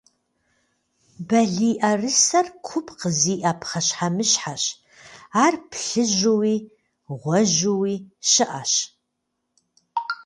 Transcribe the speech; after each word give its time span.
Балийӏэрысэр 1.27 2.47
купкъ 2.65 3.07
зиӏэ 3.19 3.51
пхъэщхьэмыщхьэщ, 3.59 4.63
ар 5.43 5.53
плъыжьууи 5.69 6.55
гъуэжьууи 7.21 7.95
щыӏэщ. 8.29 8.73